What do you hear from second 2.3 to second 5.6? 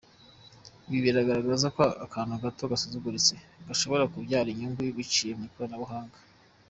gato gasuzuguritse gashobora kubyara inyungu biciye mu